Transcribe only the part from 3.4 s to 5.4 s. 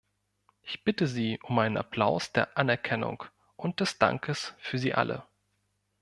und des Dankes für sie alle.